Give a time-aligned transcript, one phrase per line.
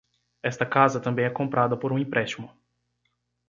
[0.41, 2.51] Esta casa também é comprada por um empréstimo.